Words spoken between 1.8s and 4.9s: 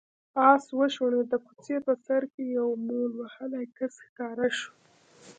په سر کې يو مول وهلی کس ښکاره شو.